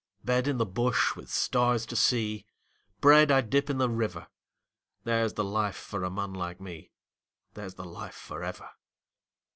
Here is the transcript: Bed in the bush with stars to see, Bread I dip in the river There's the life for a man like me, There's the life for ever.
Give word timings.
Bed 0.23 0.47
in 0.47 0.57
the 0.57 0.65
bush 0.65 1.15
with 1.15 1.29
stars 1.29 1.85
to 1.85 1.95
see, 1.95 2.47
Bread 3.01 3.29
I 3.29 3.41
dip 3.41 3.69
in 3.69 3.77
the 3.77 3.87
river 3.87 4.29
There's 5.03 5.33
the 5.33 5.43
life 5.43 5.75
for 5.77 6.03
a 6.03 6.09
man 6.09 6.33
like 6.33 6.59
me, 6.59 6.89
There's 7.53 7.75
the 7.75 7.85
life 7.85 8.15
for 8.15 8.43
ever. 8.43 8.71